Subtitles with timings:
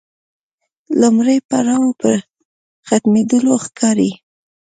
[1.01, 2.15] لومړی پړاو پر
[2.87, 4.11] ختمېدلو ښکاري.